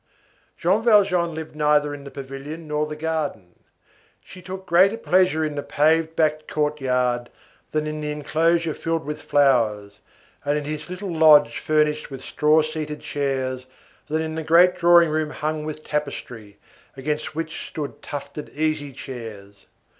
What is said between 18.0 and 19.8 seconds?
tufted easy chairs.